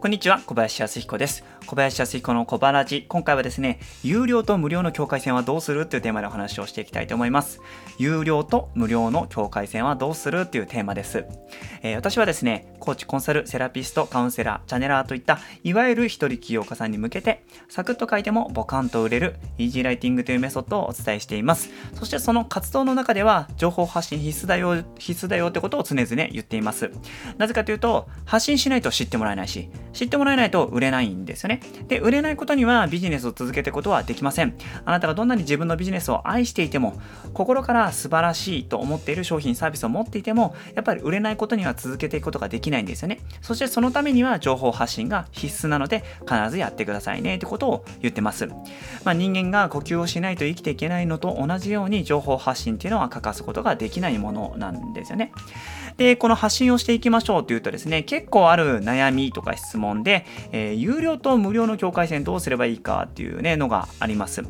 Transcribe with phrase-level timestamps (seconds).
[0.00, 1.44] こんにちは、小林康彦です。
[1.66, 3.06] 小林康彦の小ラジ。
[3.08, 7.60] 今回はですね、有料と無料の境界線はどうするっていうテーマでお話をしていきたいと思います。
[7.98, 11.24] 有料と無料の境界線はどうするっていうテーマです。
[11.82, 21.70] えー、私はですね、コーチ、コンサル、セラピスト、カウンセラー、チャネラーといった、いわゆる一人起業家さんに向けて、サクッと書いてもボカンと売れる、イージーライティングというメソッドをお伝えしています。
[21.94, 26.90] そしてその活動の中では、情報発信必須だよ、必須だよってことを常々言っています。
[27.38, 31.51] なぜかというと、発信しないと知ってもらえないし、知ってもらえないと売れないんですよね。
[31.52, 34.54] ねで、売れないことにはビジネスを続けていくことはできません。
[34.84, 36.94] あなたがどんなに自分のビジネスを愛していても、
[37.34, 43.20] 心から素晴らしいと思っている商品、サービスを持っていても、やっぱり売れないことには続けていくことができないんですよね。
[43.40, 48.46] そしてそのためには情報発信が必須なので、必ずやってくださいねってことを言ってます。
[49.04, 55.32] まあ、人間が呼吸をしないと生きていけないのと同じように情報発信っていうのは欠かすことができないものなんですよね。
[56.02, 64.42] で、この発信をしていきましょうというとですね、結構ある悩みとか質問で、えー、有料と無料の境界線どうすればいいかっていうね、のがあります。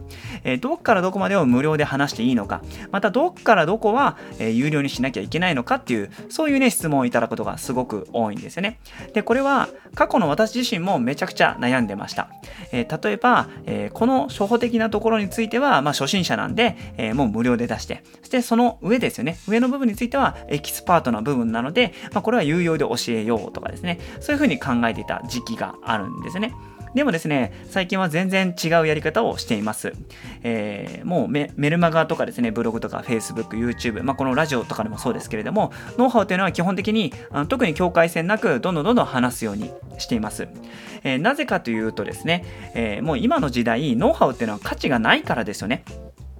[0.44, 8.80] えー、どっからどこまでを無料で話していいのか、またどっからどこは、えー、有料にしなきゃいけないのかっていう、そういうね、質問をいただくことがすごく多いんですよね。
[9.12, 12.30] で、これは過去の私自身もめちゃくちゃ悩んでました。
[12.72, 26.54] え、例えば、え、この初歩的なところについては、まあ、初心者なんで、え、もう無料で出して、そしてその上ですよね、上の部分についてはエキスパートな部分なので、まあ、これは有料で教えようとかですね、そういうふうに考えていた時期があるんですね。
[26.94, 29.94] でもですね、最近は全然違うやり方をしています。
[30.42, 40.48] えー、もうメルマガとかですね、ブログとか Facebook、YouTube、まあ、このラジオとかでもそうですけれども、ノウハウというのは基本的にあの特に境界線なくどんどんどんどん話すようにしています。
[41.02, 45.84] えー、なぜかというとですね、えー、もう今の時代、ノウハウっていうのは価値がないからですよね。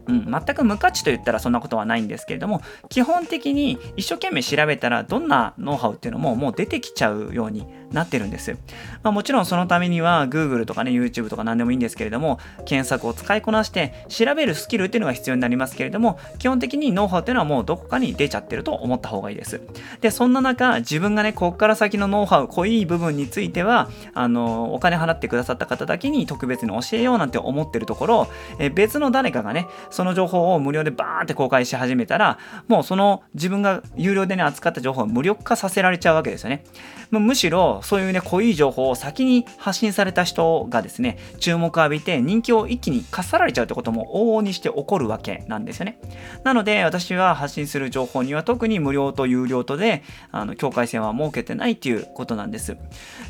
[0.08, 8.56] うん、全く無価値と言ったらそんなことはないんですけれども基本的に一生懸命調べたらどんなノウハウっていうのももう出てきちゃうようになってるんです。
[9.02, 19.60] まあ、もちろんそのためには Google とかね YouTube とか何でもいいんですけれども検索を使いこなして調べるスキルっていうのが必要になりますけれども基本的にノウハウっていうのはもうどこかに出ちゃってると思った方がいいです。
[20.00, 32.38] でそんな中自分がねこっから先のノウハウ濃い部分についてはあのお金払ってくださった方だけに特別に教えようなんて思ってるところえ別の誰かがねその情報を無料でバーンって公開し始めたら
[32.68, 36.64] もうその自分が有料でね扱った情報を無力化させられちゃうわけですよね。
[37.10, 45.98] むしろそういうね、濃い情報を先に発信された人がですね、注目を浴びて人気を一気にかっさられちゃうってことも往々にして起こるわけなんですよね。
[46.44, 52.76] なので、私は発信する情報には特に無料と有料とで、あの、境界線は設けてないっていうことなんです。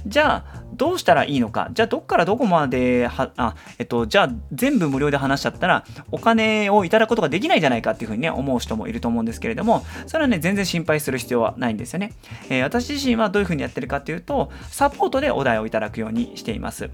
[0.07, 1.69] じゃあ、どうしたらいいのか？
[1.73, 12.13] じゃあ、どっからどこまでは、あ、えっと、じゃあ、全部無料で話しちゃったら、お金をいただくことができないじゃないかっていうふうにね、思う人もいると思うんですけれども、それはね、全然心配する必要はないんですよね。
[12.49, 16.91] えー、私自身はどういうふうにやってるかっていうと、サポートでお題をいただくようにしています。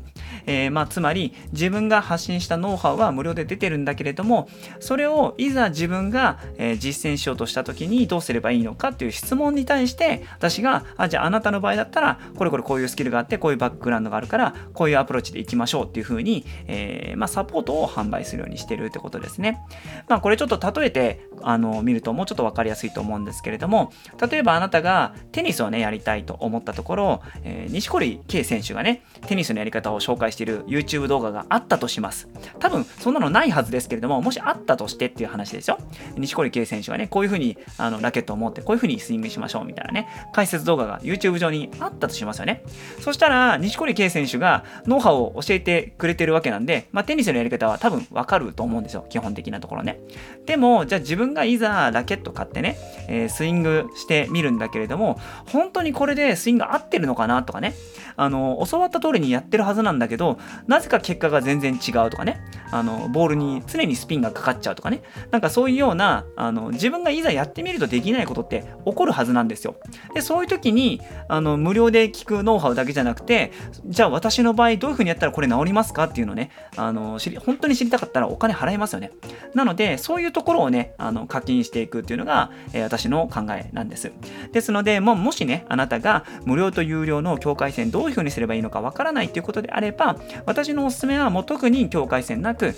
[0.46, 4.48] えー、まあ、つまり、自分が発信したノウハウは無料で出てるんだけれども、
[4.80, 19.60] それをいざ自分が、え、実践しようとした時にどうすればいいのかっていう質問に対して、私が、あ、じゃああなたの場合だったら、これこれこういうスキルがあって、こういうバックグラウンドがあるから、こういうアプローチでいきましょうっていうふうに、えー、まあ、サポートを販売するようにしてるってことですね。
[20.08, 23.92] まあ、これちょっと例えて、あの、見るともうちょっとわかりやすいと思うんですけれども、
[24.30, 32.28] 例えばあなたがテニスをね、やりたいと思ったところ、えー、西堀圭選手がね、テニスのやり方を紹介している YouTube 動画があったとします。
[32.58, 35.78] 多分、そんなのないはずですけれども、もしあったとしてっていう話ですよ。
[36.16, 42.62] 西堀圭選手がね、こういうふうにあのラケットを持って、こういうふうにスイングしましょうみたいなね、解説動画が YouTube 上にあったとしますよね。
[43.00, 49.06] そしたら、西堀圭選手がノウハウを教えてくれてるわけなんで、まあ、テニスのやり方は多分わかると思うんですよ。
[49.08, 50.00] 基本的なところね。
[50.46, 52.76] でも、じゃあ自分がいざラケット買ってね、
[53.08, 57.74] えー、スイングしてみるんだけれども、本当にこれでスイング合ってるのかかなとかね、
[58.16, 62.40] あの、教わった通りにやってるはずなんだけど、なぜか結果が全然違うとかね、
[62.70, 69.76] あの、ボールに常にスピンがかかっちゃうとかね、なんかそういうような、あの、自分がいざやってみるとできないことって起こるはずなんですよ。
[70.14, 73.52] で、そういう時に、あの、無料で聞くノウハウだけじゃなくて、
[73.86, 79.12] じゃあ私の場合どういう風にやったらこれ治りますかっていうのね、あの、知り、本当に知りたかったらお金払いますよね。
[79.54, 84.12] なので、そういうところをね、あの、課金していくっていうのが、えー、私の考えなんです。
[84.52, 90.16] ですので、ももしね、あなたが無料と有料の境界線どういう風にすればいいのかわからないっていうことであれば、
[90.46, 92.74] 私のおすすめはもう特に境界線なく、对。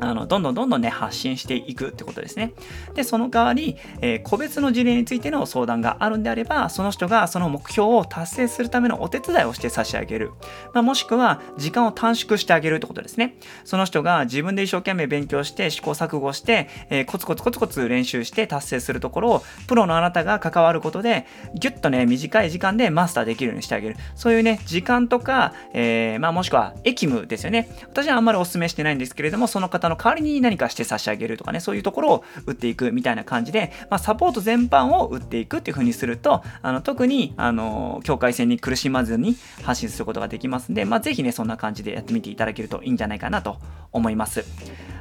[0.00, 2.52] あのどんどんどんどんね発信していくってことですね。
[2.94, 10.32] でその代わり、えー、個別の事例についての相談があるんであればその人がその目標を達成するためのお手伝いをして差し上げる、
[10.74, 13.36] まあ、もしくは時間を短縮してあげるってことですね。
[13.64, 43.58] その人が自分で一生懸命勉強して試行錯誤して、えー、コツコツコツコツ練習して達成するところをプロのあなたが関わることでギュッとね短い時間でマスターできるようにしてあげるそういうね時間とか、えー、まあ、もしくは役務ですよね私はあんまりお勧めしてないんですけれどもその方の代わりに何かして差し上げるとかね、そういうところを打っていくみたいな感じで、まあ、サポート全般を打っていくっていう風にすると、あの特に、あの、境界線に苦しまずに発信することができますんで、まあ、ぜひね、そんな感じでやってみていただけるといいんじゃないかなと
[43.92, 44.44] 思います。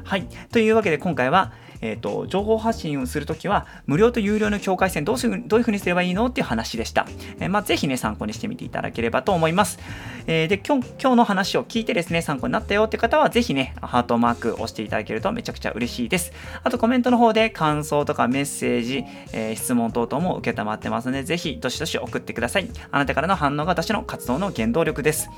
[0.03, 0.27] はい。
[0.51, 1.51] というわけで今回は、
[1.81, 7.07] えーと、情報発信をするときは無料と有料の境界線どうすどういうふうにすればいいのっていう話でした。
[7.39, 9.79] えー、まあ、ぜひね、参考にしてみていただければと思います。
[10.27, 16.33] えー、で今日、今日の話を聞いてですね、参考になったよって方は、ぜひね、ハートマーク押していただけるとめちゃくちゃ嬉しいです。
[16.63, 22.69] あとコメントの方で感想とかメッセージ、えー、質問等々も受けたまってますので、ぜひどしどし送ってください。
[22.91, 25.29] あなたからの反応が私の活動の原動力です。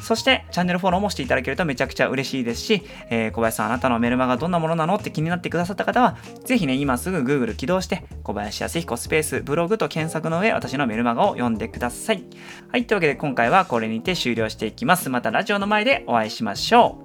[0.00, 12.24] そして、チャンネルフォローもしていただけるとめちゃくちゃ嬉しいですし、えー、小林さん、あなたのメルマガどんなものなのって気になってくださったった方は、ぜひね、今すぐ Google 起動して、小林康彦スペースブログと検索の上、私のメルマガを読んでください。
[12.70, 15.10] はい、というわけで今回はこれにて終了していきます。
[15.10, 16.98] またラジオの前でお会いしましょ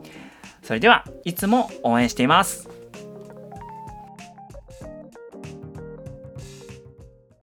[0.63, 0.65] う。
[0.65, 2.78] それでは、いつも応援しています。